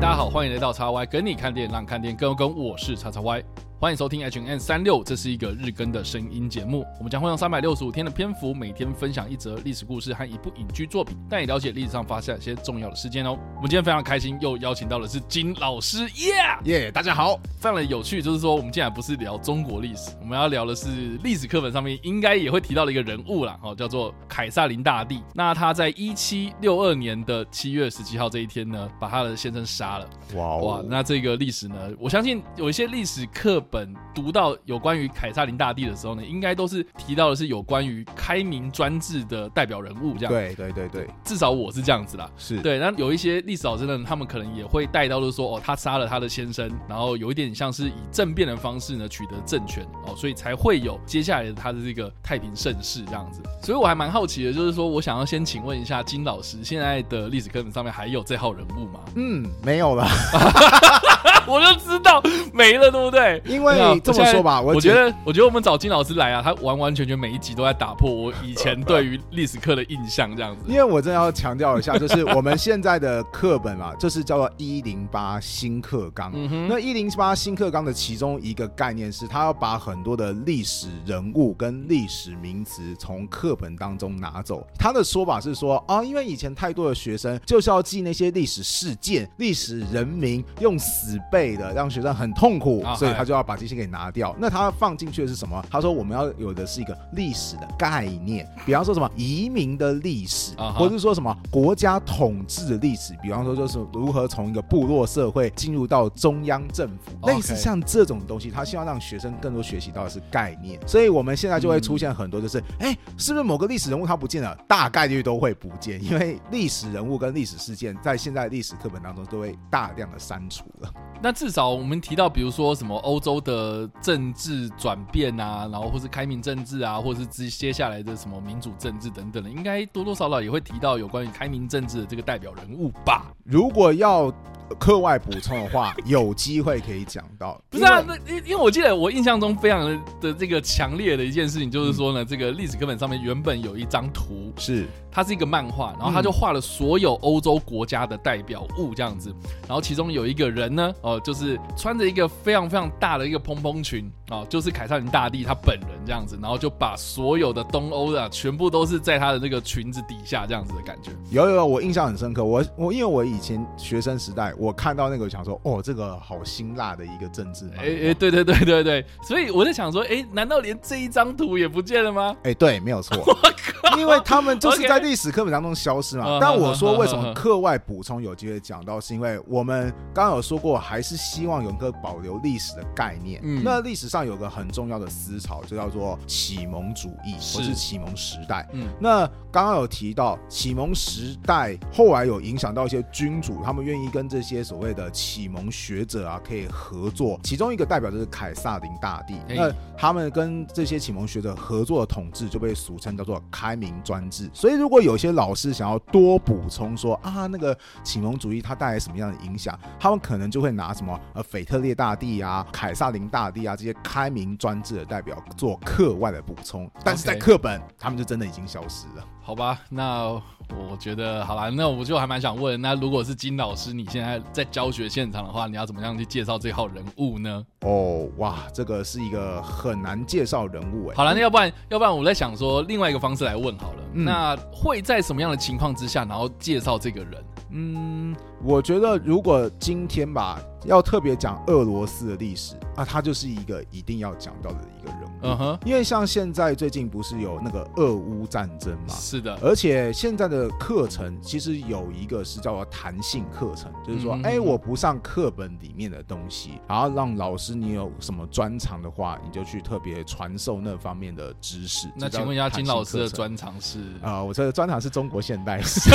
[0.00, 2.56] 大家好，欢迎来到叉 Y，跟你看电影，让看电影更有梗。
[2.56, 3.44] 我是叉叉 Y。
[3.78, 6.86] 欢迎收听 H N 三六，这是一个日更的声音节目。
[6.98, 13.38] 我们将会用三百六十五天的篇幅，每天分享一则历史故事和一部影剧作品，带你了解历史上发生一些重要的事件哦。
[13.56, 16.90] 我们今天非常开心，又邀请到的是金老师，耶耶！
[16.90, 20.88] 大家好，非常的有趣，就是说我们竟然不是聊中国历史，我们要聊的是
[21.22, 25.22] 历史课本上面应该也会提到的一个人物啦，哦，叫做凯撒林大帝。
[25.34, 30.08] 那他在一七六二年的七月十七号这一天呢，把他的先生杀了。
[30.34, 30.82] 哇哦哇！
[30.88, 34.56] 那这个历史呢，我相信有一些历史课本读到。
[34.64, 40.32] 有关于凯撒林大帝的时候呢，应该都是提到的是有关于开明专制的代表人物这样。
[40.32, 42.30] 对对对对，至少我是这样子啦。
[42.38, 53.42] 是对，那有一些历史老师呢，他们可能也会带到就是说，哦，他杀了他的先生，然后有一点像是以政变的方式呢取得政权哦，所以才会有接下来的他的这个太平盛世这样子。
[53.62, 59.00] 所以我还蛮好奇的，就是说我想要先请问一下金老师，现在的历史课本上面还有这号人物吗？
[59.16, 60.06] 嗯，没有了。
[61.46, 63.42] 我就知道没了，对不对？
[63.46, 70.64] 因为这么说吧，我觉得，我觉得我们找金老师来啊，他完完全全每一集都在打破我以前对于历史课的印象，这样子。
[70.68, 76.32] 因为我真的要强调一下，就是我们现在的课本嘛，就是叫做一零八新课纲。
[76.68, 84.66] 那一零八新课纲的其中一个概念是，他要把很多的历史人物跟历史名词从课本当中拿走。
[84.78, 94.34] 他的说法是说啊，因为以前太多的学生就是要记那些历史事件、历史人名，用死背的，让学生很痛苦，所以他就要把这些给拿掉。
[94.38, 95.64] 那他放进去的是什么？
[95.70, 110.78] 他说我们要有的是一个历史的概念，比方说什么移民的历史，或者是说什么国家统治的历史，比方说就是如何从一个部落社会进入到中央政府，类似像这种东西，他希望让学生更多学习到的是概念。
[110.86, 114.56] 所以我们现在就会出现很多，就是哎，是不是某个历史人物他不见了？
[114.66, 120.92] 大概率都会不见，因为历史人物跟历史事件在现在历史课本当中都会大量的删除了。
[121.22, 133.26] 那至少我们提到，比如说什么欧洲的政治转变啊，然后或是开明政治啊，或者是接接下来的什么民主政治等等的，应该多多少少也会提到有关于开明政治的这个代表人物吧？
[133.44, 134.32] 如果要
[134.78, 137.60] 课外补充的话，有机会可以讲到。
[137.68, 144.86] 不是啊，那因因为我记得我印象中非常的的这个强烈的一件事情，就是说呢，这个历史课本上面原本有一张图是。
[145.12, 149.34] 它是一个漫画，然后他就画了所有欧洲国家的代表物这样子，
[149.66, 161.10] 然后其中有一个人呢，哦、呃，就是穿着一个非常非常大的一个蓬蓬裙啊、呃，就是凯撒琳大帝他本人这样子，然后就把所有的东欧的全部都是在他的那个裙子底下这样子的感觉。
[161.30, 167.68] 有有有，我印象很深刻，我我因为我以前学生时代，我看到那个想说，哦，这个好辛辣的一个政治。
[167.76, 172.36] 哎哎，对对对对对，所以我在想说，哎，难道连这一张图也不见了吗？
[172.44, 175.00] 哎，对，没有错，我靠，因为他们就是在。
[175.00, 176.38] 历史课本当中消失嘛？
[176.38, 183.40] 但我说为什么课外补充有机会讲到，是因为我们刚刚有说过，还是希望有一个保留历史的概念。
[183.42, 188.68] 嗯，那历史上有个很重要的思潮，就叫做启蒙主义，或是启蒙时代。
[188.72, 197.38] 嗯，那刚刚有提到启蒙时代，后来有影响到一些君主，他们愿意跟这些所谓的启蒙学者啊可以合作。
[197.42, 199.34] 其中一个代表就是凯撒林大帝。
[199.48, 204.48] 那他们跟这些启蒙学者合作的统治，就被俗称叫做开明专制。
[204.54, 219.24] 所以如果有些老师想要多补充说啊，那个启蒙主义它带来什么样的影响，他们可能就会拿什么呃腓特烈大帝啊、凯撒林大帝啊这些开明专制的代表做课外的补充，但是在课本他们就真的已经消失了。
[219.42, 220.28] 好吧，那
[220.68, 227.64] 我觉得好啦，那我就还蛮想问，那如果是金老师，你现在在教学现场的话，你要怎么样去介绍这号人物呢？
[227.80, 231.16] 哦，哇，这个是一个很难介绍人物哎。
[231.16, 237.44] 好了，那要不然要不然我在想说另外一个方式来问好了，嗯、那会在什么样的情况之下，然后介绍这个人？
[237.70, 245.30] 嗯，我觉得如果今天吧，要特别讲俄罗斯的历史啊，他就是一个一定要讲到的一个人物。
[245.42, 249.14] 嗯哼，因为像现在最近不是有那个俄乌战争嘛？
[249.14, 262.06] 是的，而且现在的课程其实有一个是叫做弹性课程，就是说，哎，我不上课本里面的东西，然后让老师你有什么专长的话，你就去特别传授那方面的知识。
[262.16, 264.00] 那请问一下，金老师的专长是？
[264.22, 266.10] 啊，我这个专长是中国现代史，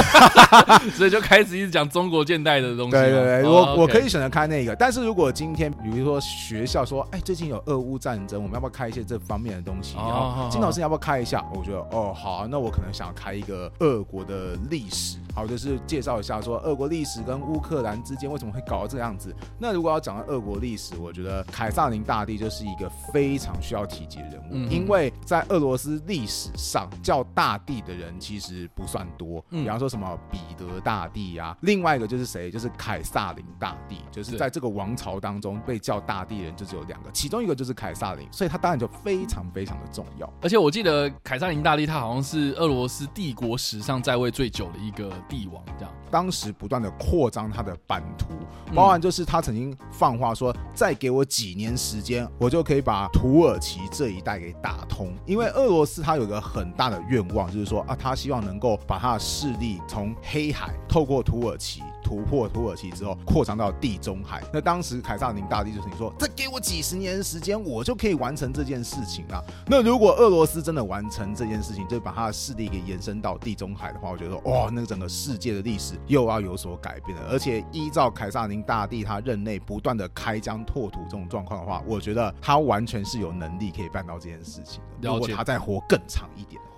[0.96, 2.92] 所以就开始一直讲中国现代的东西。
[2.92, 9.16] 对对对，我我可以选择开那个，但是如果今天比如说学校说，哎，最近有俄乌战争，我们要不要开一些这？
[9.26, 11.44] 方面的东西，然后金老师要不要开一下？
[11.56, 15.18] 我觉得哦，好啊，那我可能想开一个俄国的历史。
[15.34, 19.36] 好，就是介绍一下说俄国历史跟乌克兰之间为什么会搞到这样子。
[19.58, 29.44] 那如果要讲到俄国历史，我觉得凯撒林大帝就是一个非常需要提及的人物，嗯、因为在俄罗斯历史上叫大帝的人其实不算多。
[29.50, 32.50] 比方说什么彼得大帝啊，另外一个就是是谁？
[32.50, 40.32] 就是凯撒琳大帝，就是在这个王朝当中被叫大帝人就只有两个，其中一个就是凯撒琳，所以他当然就非常非常的重要。
[40.42, 45.94] 而且我记得凯撒琳大帝他好像是俄罗斯帝国史上在位最久的一个帝王，这样。
[46.12, 48.28] 当时不断的扩张他的版图，
[48.74, 55.14] 包含就是他曾经放话说，再给我几年时间，我就可以把土耳其这一带给打通。
[55.26, 61.82] 因为俄罗斯他有一个很大的愿望，就是说啊，他希望能够把他的势力从黑海透过土耳其。
[62.06, 64.44] 突破土耳其之后，扩张到地中海。
[64.54, 69.44] 那当时凯撒林大帝就是你说，再给我几十年的时间，我就可以完成这件事情了。
[69.66, 77.28] 那如果俄罗斯真的完成这件事情，就把他的势力给延伸到地中海的话，我觉得哇，那个整个世界的历史又要有所改变了。
[77.32, 85.10] 而且依照凯撒林大帝他任内不断的开疆拓土这种状况的话，我觉得他完全是有能力可以办到这件事情的。
[85.10, 86.75] 如果他再活更长一点的话。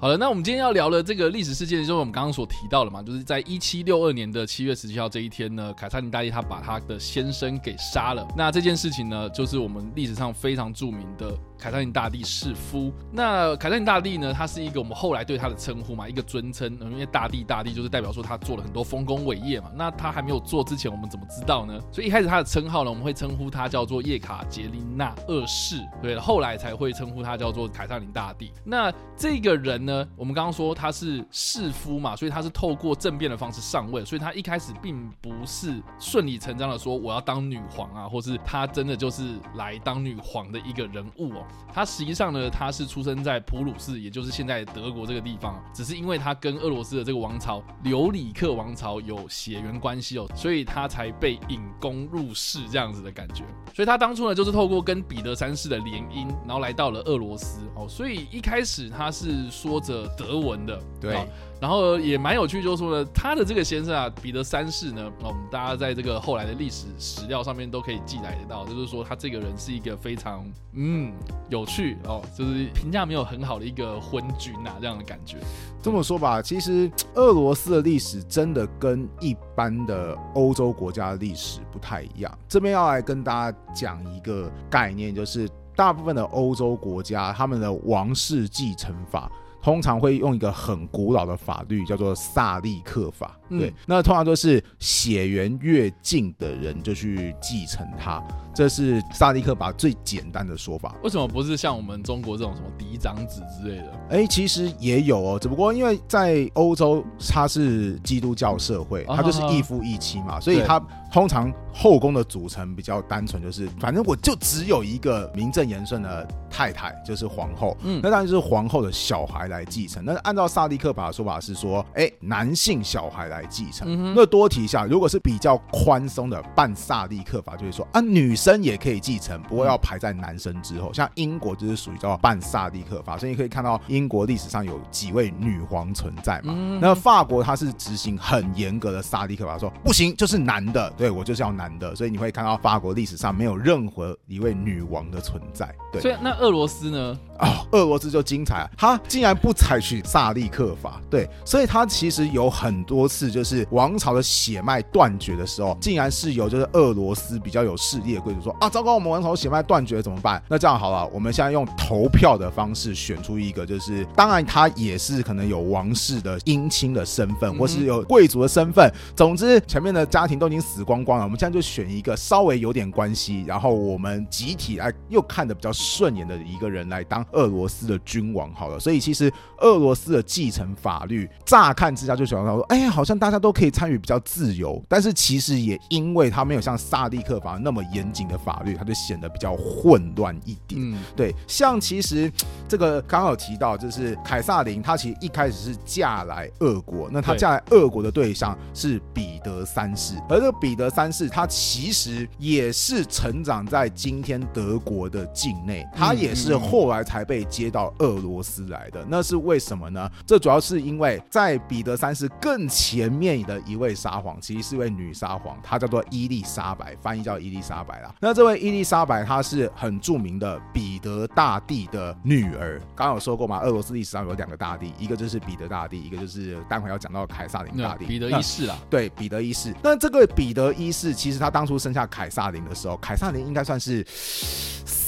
[0.00, 8.26] 好了，那我们今天要聊的这个历史事件，就是我们刚刚所提到的嘛，就是在一七六二年的七月十七号这一天呢，凯撒琳大帝他把他的先生给杀了。
[8.34, 11.36] 那这件事情呢，就是我们历史上非常著名的。
[11.60, 14.32] 凯撒琳大帝弑夫，那凯撒琳大帝呢？
[14.32, 16.70] 他是一个我们后来对他的称呼嘛，一个尊称。
[16.90, 19.70] 因为大帝大帝就是代表说他做了很多丰功伟业嘛。
[19.76, 21.78] 那他还没有做之前，我们怎么知道呢？
[21.92, 28.50] 所以一开始他的称号呢，我们会称呼他叫做叶卡捷琳娜二世，对，后来才会称呼他叫做凯撒琳大帝。
[28.64, 41.44] 那这个人呢，我们刚刚说他是弑夫嘛，所以他是透过政变的方式上位，所以他一开始并不是顺理成章的说我要当女皇啊，或是他真的就是来当女皇的一个人物哦。
[41.72, 45.62] 他实际上呢，他是出生在普鲁士，也就是现在德国这个地方。
[45.72, 53.44] 只是因为他跟俄罗斯的这个王朝留里克王朝有血缘关系哦，所以他才被引宫入室这样子的感觉。
[53.72, 57.86] 所以他当初呢，就是透过跟彼得三世的联姻，然后来到了俄罗斯哦。
[57.88, 61.26] 所以一开始他是说着德文的，对。
[61.60, 70.42] 然后也蛮有趣，就是说呢，他的这个先生啊，彼得三世呢，我们大家在这个后来的历史史料上面都可以记载得到，就是说他这个人是一个非常
[70.72, 71.12] 嗯
[71.50, 75.36] 有趣哦，就是评价没有很好的一个昏君呐，这样的感觉。
[75.82, 82.38] 这么说吧，其实俄罗斯的历史真的跟一般的欧洲国家的历史不太一样。
[82.48, 85.46] 这边要来跟大家讲一个概念，就是
[85.76, 89.30] 大部分的欧洲国家他们的王室继承法。
[89.62, 93.36] 通常会用一个很古老的法律，叫做萨利克法。
[93.48, 98.22] 对，嗯、那通常都是血缘越近的人就去继承它，
[98.54, 100.94] 这是萨利克法最简单的说法。
[101.02, 103.92] 为什么不是像我们中国这种什么嫡长子之类的？
[104.10, 110.80] 哎、欸，其实也有哦，只不过因为在欧洲它是基督教社会，它就是一夫一妻嘛，所以它
[111.10, 117.76] 通常后宫的组成比较单纯，就是反正我就只有一个名正言顺的太太，就是皇后。
[117.82, 120.04] 嗯，那当然就是皇后的小孩来继承。
[120.04, 123.40] 那按照萨利克法的说法是说，哎、欸，男性小孩来。
[123.40, 130.92] 来继承，嗯、那多提一下，如果是比较宽松的半萨利克法，就是说啊，女生也可以继承，不过要排在男生之后。
[130.92, 136.52] 像英国就是属于叫半萨利克法，所以你可以看到英国历史上有几位女皇存在嘛。
[136.54, 145.74] 嗯、那法国它是执行很严格的萨利克法，说不行就是男的，对我就是要男的，所以你会看到法国历史上没有任何一位女王的存在。
[145.90, 147.18] 对，所以那俄罗斯呢？
[147.38, 153.30] 哦，俄罗斯就精彩啊，他竟然不采取萨利克法，对，所以他其实有很多次。
[153.30, 160.42] 就是王朝的血脉断绝的时候，竟然是由就是俄罗斯比较有势力的贵族说啊，糟糕，我们王朝血脉断绝了怎么办？
[160.48, 168.92] 那这样好了，我们现在用投票的方式选出一个，就是当然他也是可能有王室的姻亲的身份，或是有贵族的身份。
[169.14, 178.80] 总之前面的家庭都已经死光光了，我们现在就选一个稍微有点关系，然后我们集体来又看得比较顺眼的一个人来当俄罗斯的君王好了。
[178.80, 183.20] 所以其实俄罗斯的继承法律乍看之下就想到说，哎，好像。
[183.20, 190.80] 大家都可以参与比较自由，但是其实也因为他没有像萨利克法那么严谨的法律，他就显得比较混乱一点。
[190.80, 192.32] 嗯，对，像其实
[192.66, 209.04] 这个刚好提到，就是凯撒琳，她其实一开始是嫁来俄国，那她嫁来俄国的对象是彼得三世，而这个彼得三世他其实也是成长在今天德国的境内，他也是后来才被接到俄罗斯来的。
[209.08, 210.10] 那是为什么呢？
[210.26, 213.10] 这主要是因为在彼得三世更前。
[213.20, 218.14] 面的一位沙皇，其实是一位女沙皇，她叫做伊丽莎白，翻译叫伊丽莎白啦。
[218.18, 222.78] 那这位伊丽莎白，她是很著名的彼得大帝的女儿。
[222.94, 228.06] 刚刚有说过嘛，俄罗斯历史上有两个大帝，一个就是彼得大帝，一个就是待会要讲到凯撒琳大帝。
[228.06, 229.74] 彼得一世啊，对，彼得一世。
[229.82, 234.06] 那这个彼得一是，其实他当初生下凯撒琳的时候，凯撒琳应该算是。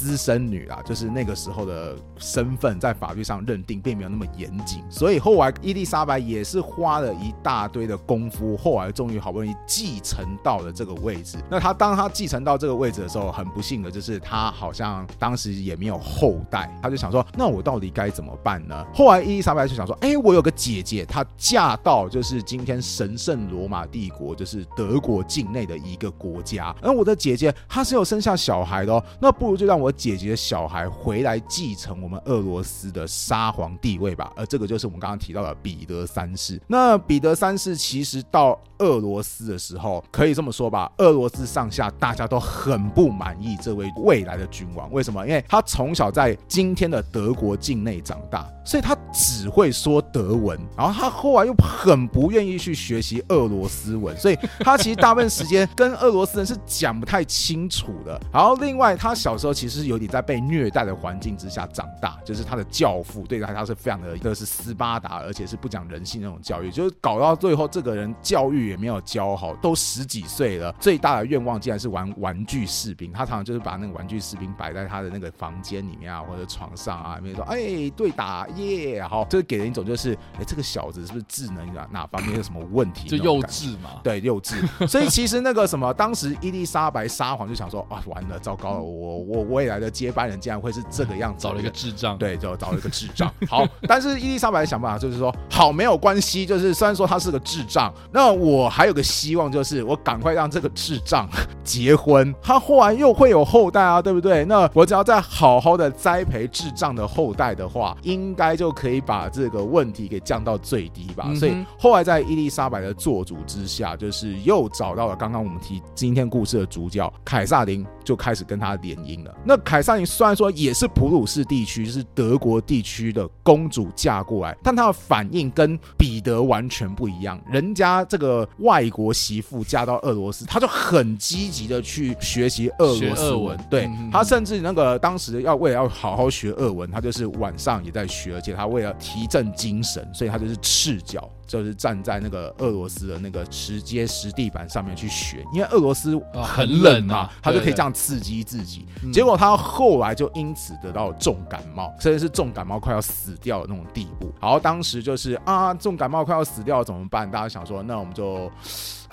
[0.03, 11.39] 私生女啊，就是那个时候的身份，在法律上认定并没有那么严谨，所以后来伊丽莎白也是花了一大堆的功夫，后来终于好不容易继承到了这个位置。
[11.49, 18.85] 那她当她继承到这个位置的时候，很不幸的就是她好像当时也没有后代，她就想说，那我到底该怎么办呢？
[18.93, 34.33] 后来伊丽莎白就想说，哎，我有个姐姐，她嫁到就是今天神圣罗马帝国，就是德国境内的一个国家，而我的姐姐她是有生下小孩的哦，那不如就让我姐姐的小孩回来继承我们俄罗斯的沙皇地位吧。
[34.37, 36.61] 而这个就是我们刚刚提到的彼得三世。
[36.67, 44.91] 那彼得三世其实到俄罗斯的时候，可以这么说吧，俄罗斯上下大家都很不满意这位未来的君王。
[44.93, 45.27] 为什么？
[45.27, 58.21] 因为他从小在今天的德国境内长大，所以他只会说德文，然后他后来又很不愿意去学习俄罗斯文，所以他其实大部分时间跟俄罗斯人是讲不太清楚的。
[58.33, 73.13] 然后另外，他小时候其实是有点在被虐待的环境之下长大，就是他的教父对他他是非常的，的是斯巴达，而且是不讲人性那种教育，就是搞到最后这个人教育也没有教好，都十几岁了，最大的愿望竟然是玩玩具士兵。
[73.13, 83.09] 他常常就是把那个玩具士兵摆在他的那个房间里面啊，或者床上啊，里面说哎对打耶，好，这给人一种就是哎这个小子是不是智能啊哪方面有什么问题？
[83.09, 84.87] 就幼稚嘛，对幼稚。
[84.87, 93.33] 所以其实那个什么，当时伊丽莎白沙皇就想说啊完了，糟糕了，我我未来的接班人竟然会是这个样子，找了一个智障，对，就找了一个智障。
[93.49, 101.29] 好，但是伊丽莎白的想办法就是说好没有关系，就是虽然说他是个智障，那我还有个希望就是我赶快让这个智障
[101.65, 104.45] 结婚，他后来又会有后代啊，对不对？
[104.45, 111.33] 那我只要再好好的栽培智障的后代的话，应该就可以把这个问题给降到最低吧。
[111.35, 119.35] 所以后来在伊丽莎白的做主之下，就是又找到了刚刚我们提今天故事的主角凯撒琳，就开始跟他联姻了。
[119.45, 127.41] 那凯撒琳虽然说也是普鲁士地区，就是德国地区的公主嫁过来，但她的反应跟彼得完全不一样。
[127.51, 133.59] 人家这个外国媳妇嫁到俄罗斯，她就很积极的去学习俄罗斯文。
[133.71, 141.29] 对，他甚至那个当时要为了要好好学俄文，她就是晚上也在学，而且她为了提振精神，所以她就是赤脚。
[141.53, 148.87] 就是站在那个俄罗斯的那个石阶石地板上面去学，因为俄罗斯很冷啊，他就可以这样刺激自己。
[149.13, 154.33] 结果他后来就因此得到重感冒，甚至是重感冒快要死掉的那种地步。
[154.41, 157.31] 然后当时就是啊，重感冒快要死掉了怎么办？
[157.31, 158.51] 大家想说，那我们就。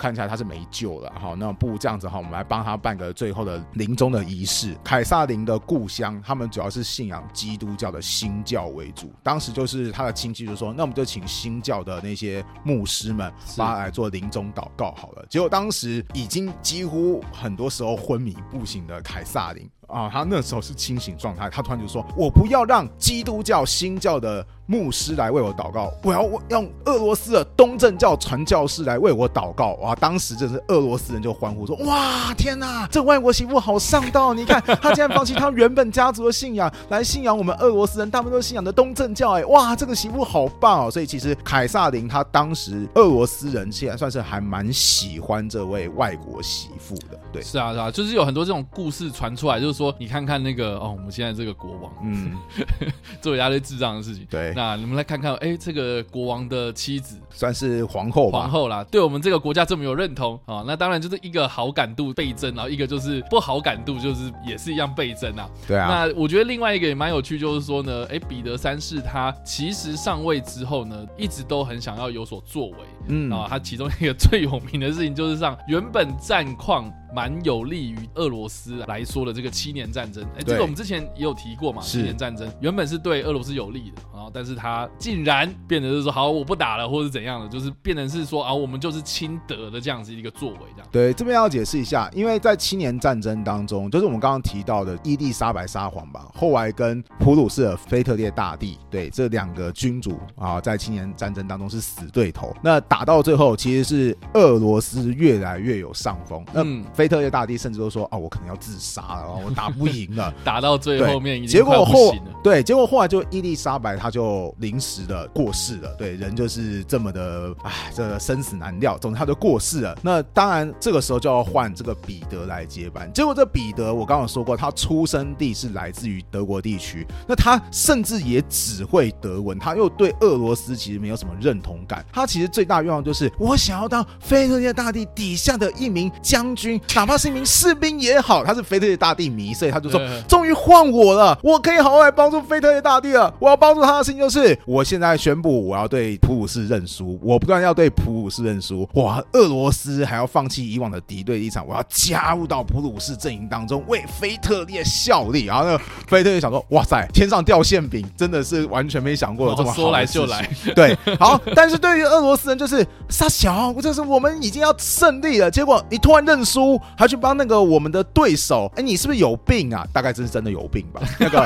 [0.00, 4.74] 看起来他是没救了，好，那不如这样子哈，我们来帮他办个最后的临终的仪式。
[4.82, 9.12] 凯撒林的故乡，他们主要是信仰基督教的新教为主。
[9.22, 15.26] 当时就是他的亲戚就说，那我们就请新教的那些牧师们帮他来做临终祷告好了。
[15.28, 19.68] 结果当时已经几乎很多时候昏迷不醒的凯撒琳。
[19.90, 34.32] 啊，他那时候是清醒状态，他突然就说：“我不要让基督教新教的牧师来为我祷告，我要用俄罗斯的东正教传教士来为我祷告。”哇，当时真是俄罗斯人就欢呼说：“哇，天哪，这外国媳妇好上道！
[34.32, 39.32] 你看，他竟然放弃他原本家族的信仰，来信仰我们俄罗斯人，大部分都信仰的东正教。
[39.32, 40.90] 哎，哇，这个媳妇好棒哦！
[40.90, 47.18] 所以其实凯撒琳他当时俄罗斯人现在算是还蛮喜欢这位外国媳妇的。
[47.32, 49.79] 对，是啊，是啊，就是有很多这种故事传出来，就是。
[49.80, 52.36] 说你看看那个哦，我们现在这个国王，嗯，
[53.22, 54.26] 做一大堆智障的事情。
[54.28, 58.40] 对，那你们来看看，哎，这个国王的妻子算是皇后吧？
[58.40, 65.48] 皇后啦，对我们这个国家这么有认同啊、哦，那当然就是一个好感度倍增，然后一个就是不好感度就是也是一样倍增啊。
[65.66, 65.88] 对啊。
[65.88, 72.76] 那我觉得另外一个也蛮有趣，就是说呢，哎，彼得三世他其实上位之后呢，一直都很想要有所作为。
[73.08, 76.92] 嗯啊，他其中一个最有名的事情就是让原本战况。
[77.12, 81.82] 蛮有利于俄罗斯来说的这个七年战争，哎，这个我们之前也有提过嘛。
[81.82, 90.88] 七年战争原本是对俄罗斯有利的，然后但是他竟然变成是说，好，我不打了，或者是怎样的，就是变成是说啊，我们就是亲德的这样子一个作为，这样。
[90.92, 102.54] 对，这边要解释一下，因为在七年战争当中，就是我们刚刚提到的伊丽莎白沙皇吧，后来跟普鲁士的腓特烈大帝，对，这两个君主啊，在七年战争当中是死对头。
[102.62, 106.44] 那打到最后，其实是俄罗斯越来越有上风。
[106.54, 106.84] 嗯。
[106.92, 115.94] 菲特烈大帝甚至都说：“哦，我可能要自杀了， 我打不赢了。”打到最后面，结果后对，结果后来就伊丽莎白，她就就临时的过世了。
[115.96, 118.98] 对，人就是这么的，哎，这个生死难料。
[118.98, 119.98] 总之他就过世了。
[120.02, 123.10] 那当然，这个时候就要换这个彼得来接班。
[123.14, 132.04] 结果这彼得，我刚刚说过，他出生地是来自于德国地区，那他甚至也只会德文，他又对俄罗斯其实没有什么认同感。
[132.12, 138.44] 他其实最大愿望就是，我想要当腓特烈大帝底下的一名将军，哪怕是一名士兵也好。
[138.44, 143.32] 他是腓特烈大帝迷，所以他就说，终于换我了，我可以好好来帮助腓特烈大帝了。
[143.38, 155.46] 我要帮助他的事情就是，我现在宣布，我要对普鲁士认输，我不但要对普鲁士认输，哇，俄罗斯还要放弃以往的敌对立场，我要加入到普鲁士阵营当中，为腓特烈效力。
[155.46, 159.74] 然后呢，腓特烈想说，哇塞，天上掉馅饼，真的是完全没想过有这么好。
[159.74, 161.40] 说来就来，对，好。
[161.54, 162.69] 但是对于俄罗斯人，就是
[163.08, 169.86] 杀小，这是我们已经要胜利了，结果你突然认输，还去帮那个我们的对手，哎，你是不是有病啊？
[169.92, 171.00] 大概这是真的有病吧？
[171.18, 171.44] 那个，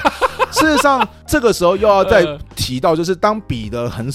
[0.51, 4.11] 事实上，这个时候又要再提到，就是当比的很。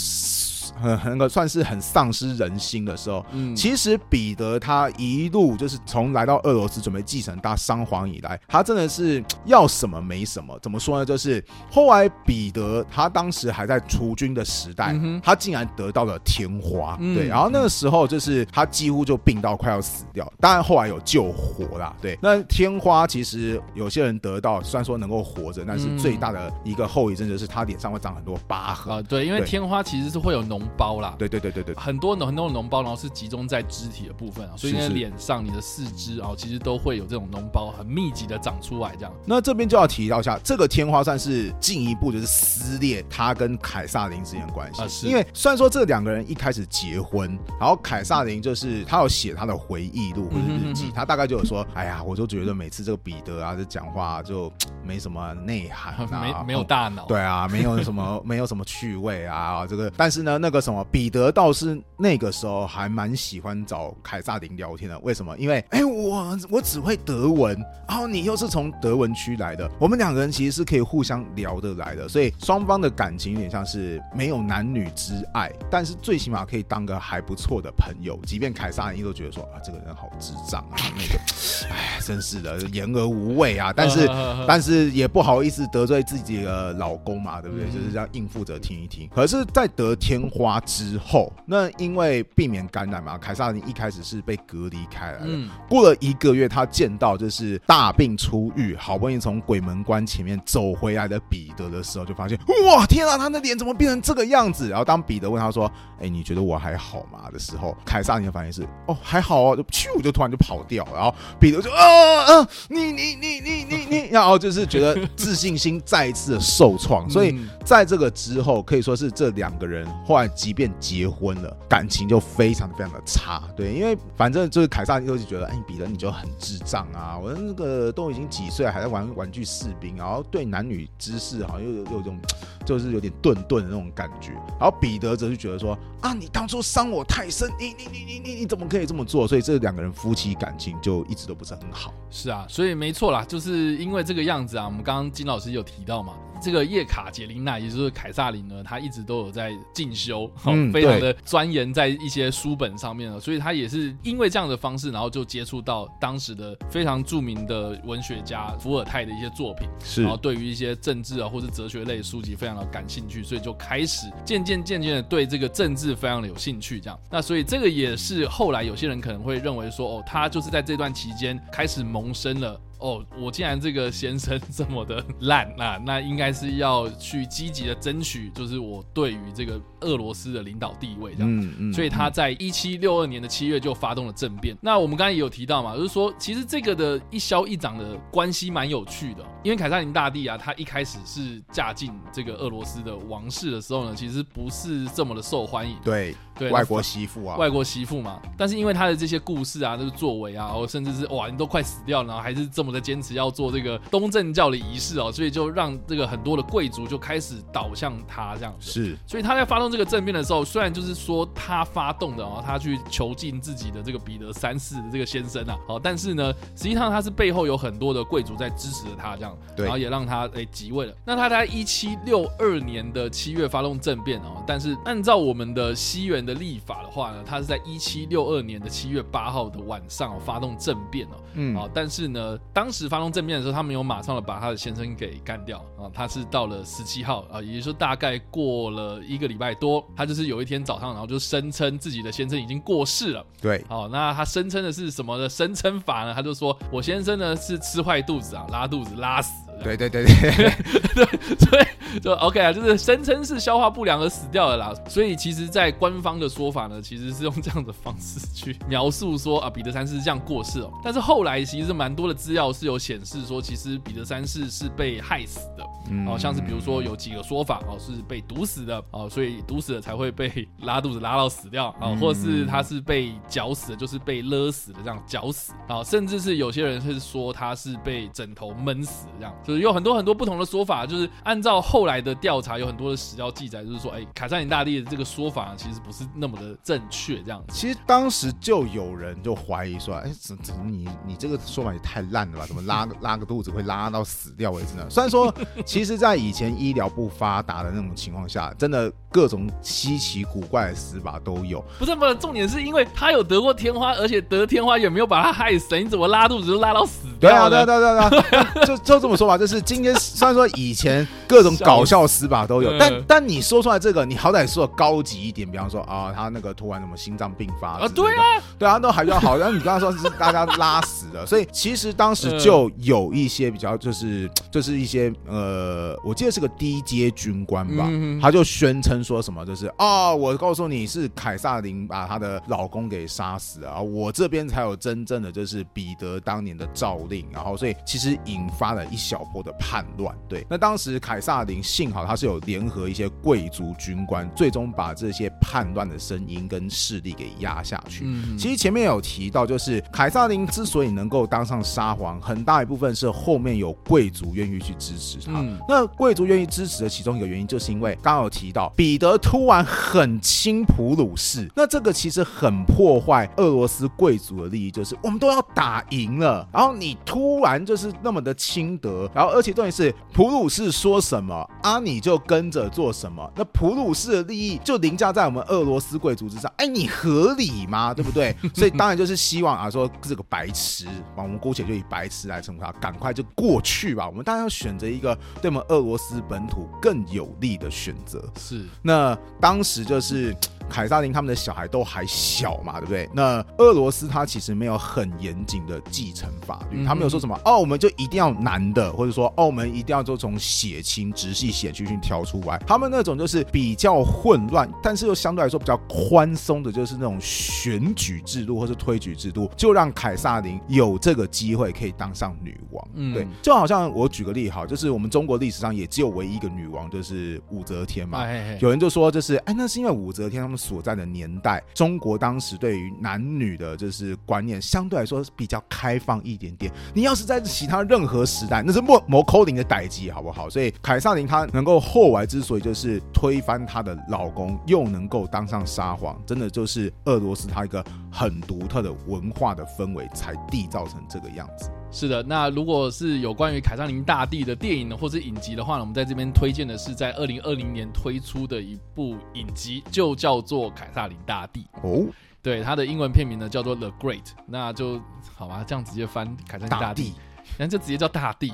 [0.81, 10.57] 很很个算是很丧失人心的时候，嗯，其实彼得他一路就是从来到俄罗斯准备继承大商皇以来，他真的是要什么没什么。
[10.61, 11.05] 怎么说呢？
[11.05, 22.17] 就是后来彼得他当时还在储君的时代，他竟然得到了天花，对，然后那个时候就是他几乎就病到快要死掉，当然后来有救活啦，对。
[22.21, 29.01] 那天花其实有些人得到，虽然说能够活着，但是最大的一个后遗症就是他脸上会长很多疤痕啊。
[29.01, 30.61] 对，因为天花其实是会有脓。
[30.77, 39.13] 包啦，对对对对对，很多很多的脓包，然后是集中在肢体的部分啊，所以你的脸上、你的四肢啊，其实都会有这种脓包，很密集的长出来这样。
[39.25, 45.07] 那这边就要提到一下，这个天花算是进一步就是撕裂他跟凯撒琳之间的关系，啊、是。
[45.07, 54.51] 因为虽然说这两个人一开始结婚，然后凯撒琳就是他有写他的回忆录或者日记，他大概就有说，哎呀，我就觉得每次这个彼得啊，这讲话就
[54.85, 60.58] 没什么内涵、啊， 没没有大脑，对啊，没有什么没有什么趣味啊，这个，但是呢，那个。
[60.61, 60.83] 什么？
[60.91, 64.97] 彼得倒是那个时候还蛮喜欢找凯撒琳聊天的。
[64.99, 65.37] 为什么？
[65.37, 72.07] 因为哎、我我只会德文，然后你又是从德文区来的，我们两个人其实是可以互相聊得来的。
[72.07, 78.19] 所以双方的感情有点像是没有男女之爱，但是最起码可以当个还不错的朋友。
[78.25, 81.19] 即便凯撒琳都觉得说啊，这个人好智障啊，那个，
[81.71, 83.71] 哎，真是的，言而无味啊。
[83.75, 84.07] 但是
[84.47, 87.65] 但是也不好意思得罪自己的老公嘛，对不对？
[87.67, 89.07] 就是这样应付着听一听。
[89.13, 90.48] 可是，在得天花。
[90.61, 95.25] 之后，那因为避免感染嘛，凯撒琳一开始是被隔离开来的。
[95.25, 104.69] 嗯，过了一个月，他见到就是大病初愈，好不容易从鬼门关前面走回来的彼得的时候，就发现哇，天啊，他的脸怎么变成这个样子？
[104.69, 110.87] 然后当彼得问他说：“哎、欸，你觉得我还好吗？”的时候，凯撒琳的反应是：“哦，还好哦。”就咻，就突然就跑掉。
[110.93, 117.09] 然后彼得就啊啊，你你你你你你，然后就是觉得自信心再一次的受创。
[117.09, 120.29] 所以在这个之后，可以说是这两个人后来。
[120.39, 123.43] 即便结婚了，感情就非常非常的差。
[123.57, 127.19] 对，因为反正就是凯萨琳就觉得，哎，彼得你就很智障啊！
[127.21, 132.17] 我那个都已经几岁了，还在玩玩具士兵，然后对男女之事好像又有有种，
[132.65, 134.31] 就是有点顿顿的那种感觉。
[134.57, 139.27] 然后彼得则是觉得说，啊，你当初伤我太深，你你你你你你怎么可以这么做？
[139.27, 141.93] 所以这两个人夫妻感情就一直都不是很好。
[142.09, 144.63] 是啊，所以没错啦，就是因为这个样子啊。
[144.63, 146.13] 我们刚刚金老师有提到嘛。
[146.41, 166.99] 这个叶卡捷琳娜，也就是凯撒琳呢，她一直都有在进修，嗯、非常的钻研在一些书本上面了，所以她也是因为这样的方式，然后就接触到当时的非常著名的文学家伏尔泰的一些作品，是，然后对于一些政治啊或者哲学类书籍非常的感兴趣，所以就开始渐渐渐渐的对这个政治非常的有兴趣，这样。
[167.09, 172.59] 那所以这个也是后来有些人可能会认为说，哦，他就是在这段期间开始萌生了。
[172.79, 181.29] 哦，我既然这个先生这么的烂，那那应该是要去积极的争取，就是我对于这个俄罗斯的领导地位这样。
[181.29, 181.73] 嗯嗯。
[181.73, 184.55] 所以他在一七六二年的七月就发动了政变。
[184.61, 195.75] 那我们刚才也有提到嘛，就是说其实这个的一消一长的关系蛮有趣的，因为凯撒琳大帝啊，他一开始是嫁进这个俄罗斯的王室的时候呢，其实不是这么的受欢迎。
[195.83, 196.15] 对。
[196.39, 198.19] 对，外国媳妇啊，外国媳妇嘛。
[198.37, 208.71] 但是因为他的这些故事啊，这个作为啊，然后甚至是哇，你都快死掉了，然后还是这么的坚持要做这个东正教的仪式哦，所以就让这个很多的贵族就开始倒向他这样子。
[208.71, 220.93] 是，所以他在发动这个政变的时候，虽然就是说他发动的哦，他去囚禁自己的这个彼得三世的这个先生啊，好，但是呢，实际上他是背后有很多的贵族在支持着他这样，对，然后也让他诶即位了。
[221.03, 231.15] 那他在一七六二年的七月发动政变哦，但是按照我们的西元的立法的话呢，他是在一七六二年的七月八号的晚上、哦、发动政变哦。
[231.33, 243.25] 嗯啊，但是呢，当时发动政变的时候，他没有马上的把他的先生给干掉啊，他是到了十七号啊，也就是说大概过了一个礼拜多，他就是有一天早上，然后就声称自己的先生已经过世了。
[243.41, 246.13] 对，好、啊，那他声称的是什么的声称法呢？
[246.13, 249.48] 他就说我先生呢是吃坏肚子啊，拉肚子拉死。
[249.63, 250.31] 对对对对
[250.95, 254.73] 对，所以就 OK 啊，就是声称是消化不良而死掉的啦。
[254.87, 260.71] 所以其实，在官方的说法呢，其实是用这样的方式去描述说啊，彼得三世是这样过世哦。
[260.83, 265.63] 但是后来其实蛮多的资料是有显示说，其实彼得三世是被害死的。
[266.07, 279.33] 哦，像是比如说有几个说法哦，是被毒死的哦，所以毒死了才会被 拉肚子拉到死掉啊，或者是他是被绞死的，就是被勒死的这样绞死啊，甚至是有些人是说他是被枕头闷死这样。
[279.49, 287.45] 就是有很多很多不同的说法，就是按照后来的调查，有很多的史料记载，就是说，哎，卡萨林大帝的这个说法其实不是那么的正确，这样子。
[287.51, 292.45] 其实当时就有人就怀疑说，哎，怎怎么你你这个说法也太烂了吧？
[292.45, 294.85] 怎么拉 拉个肚子会拉到死掉为止呢？
[294.87, 295.33] 虽然说，
[295.65, 301.59] 其实，在以前医疗不发达的那种情况下，真的各种稀奇古怪的死法都有。
[301.79, 307.31] 不是不是，重点是因为他有得过天花，而且得天花也没有把他害死，你怎么拉肚子就拉到死掉？
[307.31, 309.38] 对啊，对啊，对啊，对啊，就就这么说吧。
[309.39, 318.23] 就是今天虽然说以前各种搞笑死法都有，但但你说出来这个，你好歹说的高级一点，比方说啊，他那个突然什么心脏病发啊，对啊，
[318.57, 319.37] 对啊，都还比较好。
[319.37, 327.87] 然后你刚刚说是大家拉死的，所以其实当时就有一些比较，就是就是一些呃，我记得是个低阶军官吧，
[328.19, 340.15] 他就宣称说什么，就是啊，我告诉你是凯撒琳把她的老公给杀死了啊，我这边才有真正的就是彼得当年的诏令，然后所以其实引发了一小波的叛乱。
[340.27, 348.05] 对，那当时凯萨琳幸好他是有联合一些贵族军官，最终把这些叛乱的声音跟势力给压下去。
[348.37, 355.43] 其实前面有提到，就是凯撒林之所以能够当上沙皇，很大一部分是后面有贵族愿意去支持他。
[355.67, 377.91] 那贵族愿意支持的其中一个原因，就是因为刚刚有提到彼得突然很亲普鲁士，那这个其实很破坏俄罗斯贵族的利益，就是我们都要打赢了，然后你突然就是那么的亲德，然后而且重点是普鲁士说什么啊，你就跟着做什么，那普鲁士的利益就凌驾在我们俄罗斯贵族之上，哎，你合理吗？
[377.95, 378.35] 对不对？
[378.53, 384.07] 所以当然就是希望啊，说这个白痴，我们姑且就以白痴来称呼他，赶快就过去吧。
[384.07, 388.23] 我们当然要选择一个对我们俄罗斯本土更有利的选择。
[388.37, 390.35] 是，那当时就是。
[390.69, 393.09] 凯撒琳他们的小孩都还小嘛，对不对？
[393.13, 402.57] 那俄罗斯他其实没有很严谨的继承法律，他没有说什么哦，我们就一定要男的，或者说哦，我们一定要就从血亲直系血亲去挑出来。
[402.67, 412.87] 他们那种就是比较混乱，但是又相对来说比较宽松的，就是那种选举制度或是推举制度，就让凯撒琳有这个机会可以当上女王。
[412.93, 418.23] 嗯，对，就好像我举个例哈，就是我们中国历史上也只有唯一一个女王，就是武则天嘛。
[418.59, 420.58] 有人就说，就是哎，那是因为武则天他们。
[420.59, 426.71] 所在的年代，中国当时对于男女的就是观念相对来说比较开放一点点。
[426.93, 430.49] 你要是在其他任何时代，那是莫莫扣零的代际，好不好？
[430.49, 441.71] 所以凯撒琳她能够后来之所以就是推翻她的老公，又能够当上沙皇，真的就是俄罗斯它一个很独特的文化的氛围才缔造成这个样子。
[441.91, 452.05] 是的，那如果是有关于凯撒琳大帝的电影呢，或者影集的话呢，我们在这边推荐的是在二零二零年推出的一部影集，就叫做《凯撒琳大帝》哦。
[452.41, 455.01] 对，它的英文片名呢叫做《The Great》，那就
[455.35, 457.13] 好吧，这样直接翻凯撒琳大帝，
[457.57, 458.53] 那就直接叫大帝。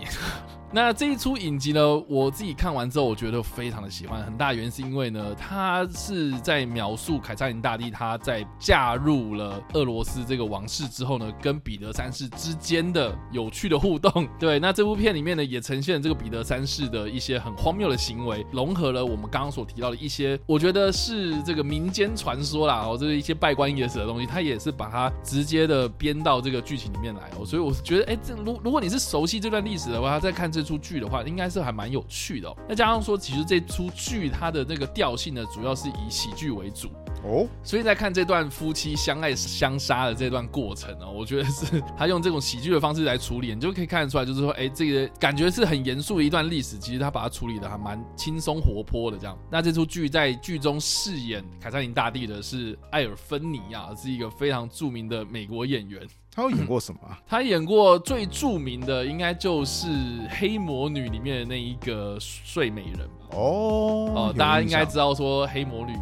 [0.71, 4.21] 那这一出影集呢，我自己看完之后，我觉得非常的喜欢。
[4.23, 14.27] 很大原因是因为呢，他是在描述凯撒琳大帝他在嫁入了俄罗斯这个王室之后呢，跟彼得三世之间的有趣的互动。
[14.37, 27.45] 对，那这部片里面呢，也呈现了这个彼得三世的一些很荒谬的行为，融合了我们刚刚所提到的一些，我觉得是这个民间传说啦，哦，这是一些拜官野史的东西，他也是把它直接的编到这个剧情里面来哦。
[27.45, 32.55] 所以我觉得，哎，这如如果你是熟悉这段历史的话，再看这出剧的话，应该是还蛮有趣的。
[32.69, 36.89] 那加上说，其实这出剧它的那个调性呢，主要是以喜剧为主
[37.25, 37.47] 哦。
[37.63, 49.37] 所以在看这段夫妻相爱相杀的这段过程呢，我觉得是他用这种喜剧的方式来处理，你就可以看得出来，就是说，哎，这个感觉是很严肃的一段历史，其实他把它处理的还蛮轻松活泼的这样。
[49.49, 56.01] 那这出剧在剧中饰演凯撒琳大帝的是艾尔芬尼亚，是一个非常著名的美国演员。
[56.31, 56.99] 他有演过什么？
[57.09, 59.87] 嗯，他演过最著名的应该就是
[60.37, 64.11] 《黑魔女》里面的那一个睡美人哦。
[64.13, 65.93] 哦，大家应该知道说黑魔女。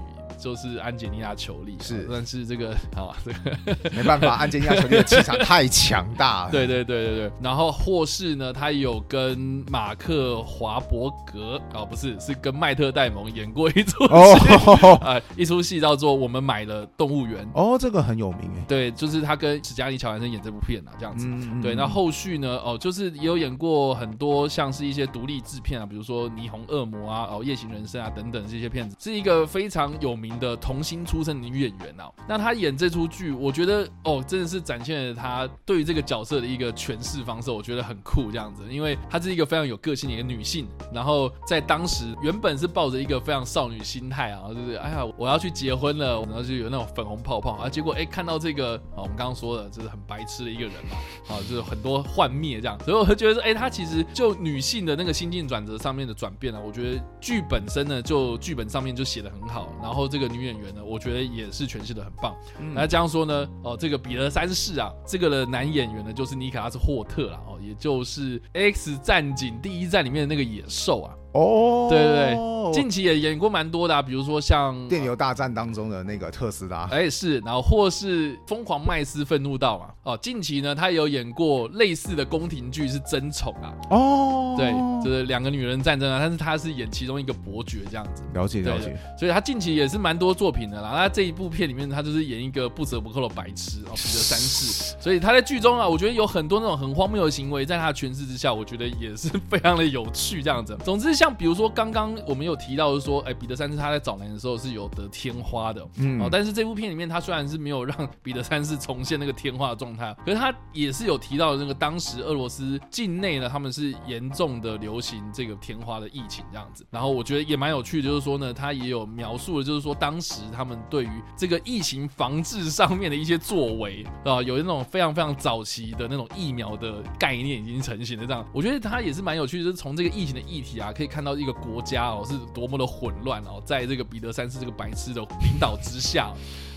[0.44, 6.52] 就是安吉丽娜·裘丽，是，但是这个 啊，这个没办法， 安吉丽娜·裘丽的气场太强大了。
[6.52, 7.32] 对对对对对。
[7.42, 14.54] 然后或是呢，他有跟马克·华伯格啊，不是，是跟迈特·戴蒙演过一出戏，
[15.02, 17.46] 啊，一出戏叫做《我们买了动物园》。
[17.54, 18.64] 哦，这个很有名诶。
[18.68, 21.26] 对，就是他跟史嘉丽·乔韩森演这部片啊，这样子。
[21.62, 22.60] 对，那后续呢？
[22.66, 32.12] 哦，就是也有演过很多像是一些独立制片啊，比如说《霓虹恶魔》啊，哦，《夜行人生》啊等等这些片子，是一个非常有名的童星出身的女演员啊。
[32.28, 50.98] 那她演这出剧，我觉得哦，真的是展现了她对于这个角色的一个诠释方式，我觉得很酷这样子，因为她是一个非常有个性的一个女性，然后在当时原本是抱着一个非常少女心态啊，就是哎呀，我要去结婚了，然后就有那种粉红泡泡啊，结果哎看到这个啊，我们刚刚说的，就是很白痴的一个人嘛，
[51.30, 62.36] 啊，就是很多幻灭这样，所以我会觉得说，哎，她其实就女性的那个心境转折上面的转变啊，我觉得剧本身呢，就剧本上面就写的很好，然后这个女演员呢，我觉得也是诠释的很棒。
[62.74, 71.16] 那这样说呢，哦，这个彼得三世啊，这个的男演员呢，就是尼可拉斯霍特啦，哦，也就是《X 战警》第一战里面的那个野兽啊。
[71.34, 84.72] 哦，对对对，近期也演过蛮多的，啊，比如说像《电流大战》当中的那个特斯拉，哎是，然后或是《疯狂麦斯愤怒到》嘛，哦，近期呢他也有演过类似的宫廷剧是《争宠》啊，哦，对，
[85.04, 90.92] 就是两个女人战争啊，但是他是演其中一个伯爵这样子，了解了解，所以他近期也是蛮多作品的啦。
[90.94, 100.78] 那这一部片里面他就是演一个不折不扣的白痴哦，彼得三世，所以他在剧中啊，我觉得有很多那种很荒谬的行为，在他的诠释之下，我觉得也是非常的有趣这样子。
[100.84, 102.04] 总之，像比如说刚刚。
[102.28, 116.86] 我们有提到，就是说，哎，彼得三世他在早年的时候是有得天花的，嗯，哦，但是这部片里面他虽然是没有让彼得三世重现那个天花的状态，可是他也是有提到那个当时俄罗斯境内呢，他们是严重的流行这个天花的疫情这样子。
[116.92, 128.46] 然后我觉得也蛮有趣的，就是说呢，他也有描述的，就是说当时他们对于这个疫情防治上面的一些作为，啊，有那种非常非常早期的那种疫苗的概念已经成型的这样。
[128.54, 131.94] 我觉得他也是蛮有趣的，就是从这个疫情的议题啊，可以看到一个国家。
[131.94, 136.32] 哦是多么的混乱哦，在这个彼得三世这个白痴的领导之下，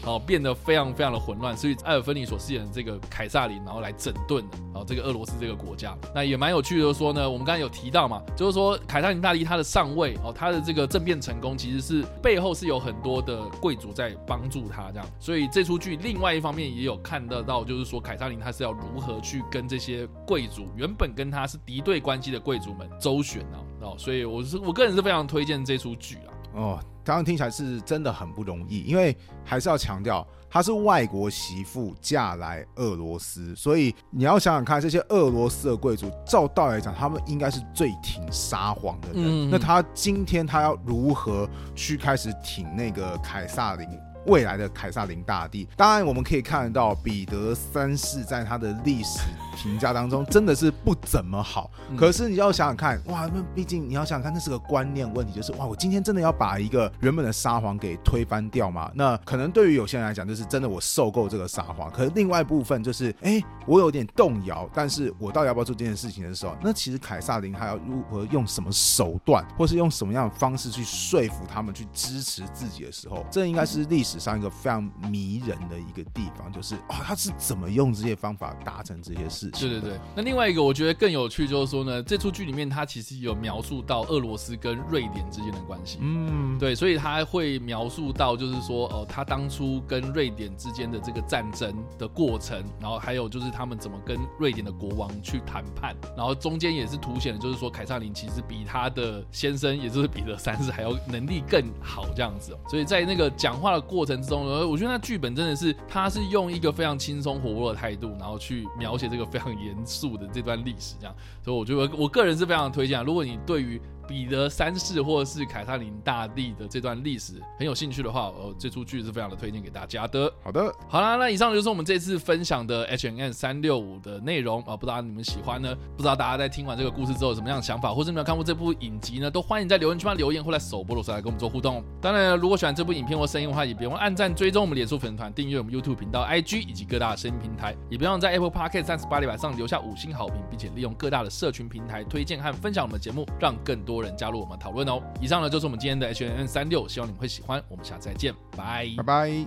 [0.05, 4.45] 哦变得非常非常的混乱，所以艾尔芬尼所饰演的这个凯撒琳，然后来整顿
[4.75, 23.59] 哦这个俄罗斯这个国家，那也蛮有趣的，说呢，我们刚才有提到嘛，就是说凯撒琳大帝他的上位哦，他的这个政变成功，其实是背后是有很多的贵族在帮助他这样，所以这出剧另外一方面也有看得到，就是说凯撒琳他是要如何去跟这些贵族原本跟他是敌对关系的贵族们周旋啊。
[23.87, 26.31] 哦，所以我是我个人是非常推荐这出剧啊。
[26.55, 39.17] 哦，刚刚听起来是真的很不容易，因为还是要强调，她是外国媳妇嫁来俄罗斯，所以你要想想看，这些俄罗斯的贵族，照道理来讲，他们应该是最挺沙皇的人。
[39.19, 43.87] 嗯、那他今天他要如何去开始挺那个凯撒琳？
[44.27, 49.21] 未来的凯撒林大帝，当然我们可以看得到彼得三世在他的历史
[49.57, 51.71] 评价当中真的是不怎么好。
[51.97, 58.91] 可是你要想想看，哇，那毕竟你要想想看，那是个观念问题，就是哇，我今天真的要把一个原本的沙皇给推翻掉吗？
[58.95, 61.91] 那可能对于有些人来讲，就是真的我受够这个沙皇。
[61.93, 74.16] 可是另外一部分就是，哎，我有点动摇，但是我到底要不要做这件事情的时候，那其实凯撒林他要如何用什么手段，或是用什么样的方式去说服他们去支持自己的时候，这应该是历史。
[74.19, 79.69] 上一个非常迷人的一个地方，就是哦，他是怎么用这些方法达成这些事情？
[79.69, 80.01] 对对对。
[80.15, 85.99] 那另外一个我觉得更有趣，就是说呢，这出剧里面他其实有描述到俄罗斯跟瑞典之间的关系。
[86.01, 102.57] 嗯，对，所以他会描述到，就是说哦，他当初跟瑞典之间的这个战争的过程，然后还有就是他们怎么跟瑞典的国王去谈判，然后中间也是凸显的，就是说凯撒琳其实比他的先生，也就是彼得三世还要能力更好这样子。
[102.69, 111.15] 所以在那个讲话的过程之中，我觉得那剧本真的是，他是用一个非常轻松活泼的态度，然后去描写这个非常严肃的这段历史，这样，
[111.45, 113.05] 所以我觉得我个人是非常推荐。
[113.05, 120.33] 如果你对于彼得三世或者是凯撒琳大帝的这段历史很有兴趣的话，呃，这出剧是非常的推荐给大家的。
[120.43, 125.75] 好的，好啦，那以上就是我们这次分享的 H N N 三六五的内容啊，不知道你们喜欢呢？
[125.97, 129.31] 不知道大家在听完这个故事之后有什么样的想法，或者你们有看过这部影集呢？
[129.31, 131.85] 都欢迎在留言区留言或在首播的时候来跟我们做互动。
[132.01, 145.03] 当然，如果喜欢这部影片或声音的话，也别忘按赞、追踪我们脸书粉丝团、订阅我们 YouTube 频道、IG 以及各大的声音平台，也别忘在 Apple Podcast 三十八里板上留下五星好评，并且利用各大的社群平台推荐和分享我们的节目，让更多多人加入我们讨论哦。
[145.21, 149.47] 以上呢就是我们今天的 hnn 三六希望你们会喜欢我们下次再见拜拜。